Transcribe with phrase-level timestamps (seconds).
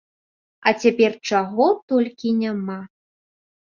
[0.67, 2.83] А цяпер чаго толькі няма.